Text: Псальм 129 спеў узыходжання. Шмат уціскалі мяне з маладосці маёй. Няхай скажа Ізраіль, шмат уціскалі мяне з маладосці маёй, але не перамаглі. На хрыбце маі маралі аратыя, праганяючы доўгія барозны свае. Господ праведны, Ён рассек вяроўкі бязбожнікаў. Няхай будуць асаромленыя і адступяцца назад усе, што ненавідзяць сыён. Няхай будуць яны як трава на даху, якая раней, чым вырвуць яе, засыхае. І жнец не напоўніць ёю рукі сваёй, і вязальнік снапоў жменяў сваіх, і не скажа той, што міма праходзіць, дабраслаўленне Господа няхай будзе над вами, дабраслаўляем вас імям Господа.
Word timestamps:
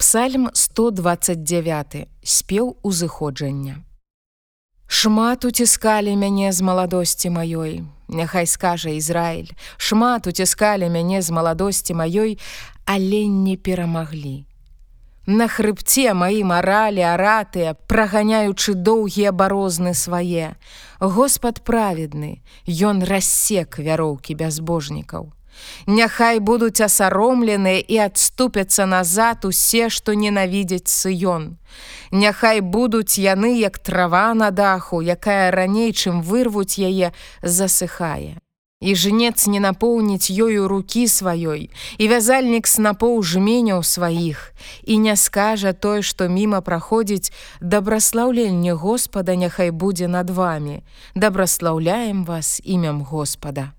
Псальм 0.00 0.48
129 0.54 2.08
спеў 2.24 2.76
узыходжання. 2.82 3.84
Шмат 4.86 5.44
уціскалі 5.44 6.16
мяне 6.16 6.52
з 6.52 6.64
маладосці 6.64 7.28
маёй. 7.28 7.84
Няхай 8.08 8.46
скажа 8.46 8.96
Ізраіль, 8.96 9.52
шмат 9.76 10.26
уціскалі 10.26 10.88
мяне 10.88 11.20
з 11.20 11.30
маладосці 11.30 11.92
маёй, 11.94 12.40
але 12.88 13.28
не 13.28 13.60
перамаглі. 13.60 14.48
На 15.26 15.52
хрыбце 15.52 16.16
маі 16.16 16.48
маралі 16.48 17.04
аратыя, 17.04 17.76
праганяючы 17.76 18.72
доўгія 18.72 19.36
барозны 19.36 19.92
свае. 19.92 20.56
Господ 20.96 21.60
праведны, 21.60 22.40
Ён 22.64 23.04
рассек 23.04 23.76
вяроўкі 23.76 24.32
бязбожнікаў. 24.32 25.36
Няхай 25.86 26.38
будуць 26.38 26.80
асаромленыя 26.80 27.80
і 27.80 27.96
адступяцца 28.06 28.86
назад 28.86 29.44
усе, 29.44 29.88
што 29.88 30.14
ненавідзяць 30.14 30.88
сыён. 30.90 31.56
Няхай 32.10 32.60
будуць 32.60 33.18
яны 33.18 33.56
як 33.58 33.78
трава 33.78 34.34
на 34.34 34.50
даху, 34.50 35.00
якая 35.00 35.50
раней, 35.50 35.92
чым 35.92 36.22
вырвуць 36.22 36.78
яе, 36.78 37.12
засыхае. 37.42 38.38
І 38.80 38.94
жнец 38.96 39.44
не 39.46 39.60
напоўніць 39.60 40.32
ёю 40.32 40.64
рукі 40.64 41.04
сваёй, 41.04 41.68
і 42.00 42.04
вязальнік 42.08 42.64
снапоў 42.64 43.20
жменяў 43.20 43.84
сваіх, 43.84 44.56
і 44.88 44.96
не 44.98 45.16
скажа 45.20 45.72
той, 45.76 46.00
што 46.00 46.32
міма 46.32 46.64
праходзіць, 46.64 47.28
дабраслаўленне 47.60 48.72
Господа 48.72 49.36
няхай 49.36 49.70
будзе 49.70 50.08
над 50.08 50.30
вами, 50.30 50.80
дабраслаўляем 51.14 52.24
вас 52.24 52.60
імям 52.64 53.04
Господа. 53.04 53.76